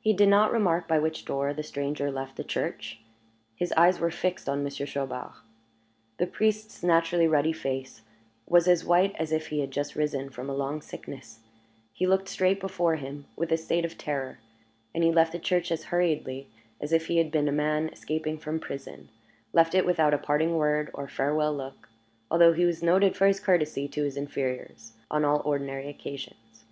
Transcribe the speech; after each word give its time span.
He 0.00 0.14
did 0.14 0.30
not 0.30 0.50
remark 0.50 0.88
by 0.88 0.98
which 0.98 1.26
door 1.26 1.52
the 1.52 1.62
stranger 1.62 2.10
left 2.10 2.36
the 2.36 2.42
church 2.42 3.00
his 3.54 3.70
eyes 3.72 4.00
were 4.00 4.10
fixed 4.10 4.48
on 4.48 4.64
Monsieur 4.64 4.86
Chaubard. 4.86 5.32
The 6.16 6.26
priest's 6.26 6.82
naturally 6.82 7.28
ruddy 7.28 7.52
face 7.52 8.00
was 8.46 8.66
as 8.66 8.82
white 8.86 9.14
as 9.18 9.30
if 9.30 9.48
he 9.48 9.60
had 9.60 9.70
just 9.70 9.94
risen 9.94 10.30
from 10.30 10.48
a 10.48 10.54
long 10.54 10.80
sickness; 10.80 11.40
he 11.92 12.06
looked 12.06 12.30
straight 12.30 12.60
before 12.60 12.96
him, 12.96 13.26
with 13.36 13.52
a 13.52 13.58
stare 13.58 13.84
of 13.84 13.98
terror, 13.98 14.38
and 14.94 15.04
he 15.04 15.12
left 15.12 15.32
the 15.32 15.38
church 15.38 15.70
as 15.70 15.84
hurriedly 15.92 16.48
as 16.80 16.90
if 16.90 17.08
he 17.08 17.18
had 17.18 17.30
been 17.30 17.46
a 17.46 17.52
man 17.52 17.90
escaping 17.90 18.38
from 18.38 18.58
prison; 18.60 19.10
left 19.52 19.74
it 19.74 19.84
without 19.84 20.14
a 20.14 20.18
parting 20.18 20.56
word, 20.56 20.90
or 20.94 21.04
a 21.04 21.08
farewell 21.10 21.54
look, 21.54 21.90
although 22.30 22.54
he 22.54 22.64
was 22.64 22.82
noted 22.82 23.14
for 23.14 23.26
his 23.26 23.38
courtesy 23.38 23.86
to 23.86 24.02
his 24.04 24.16
inferiors 24.16 24.94
on 25.10 25.26
all 25.26 25.42
ordinary 25.44 25.88
occasions. 25.90 26.64